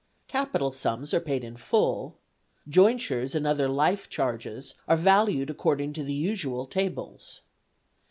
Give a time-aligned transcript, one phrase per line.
[0.27, 2.17] Capital sums are paid in full;
[2.67, 7.41] jointures and other life charges are valued according to the usual tables.